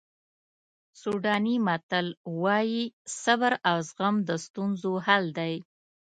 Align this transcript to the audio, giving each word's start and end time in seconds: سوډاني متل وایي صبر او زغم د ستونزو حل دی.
سوډاني 1.01 1.55
متل 1.67 2.07
وایي 2.43 2.83
صبر 3.21 3.53
او 3.69 3.77
زغم 3.89 4.15
د 4.27 4.29
ستونزو 4.45 4.91
حل 5.05 5.25
دی. 5.37 5.53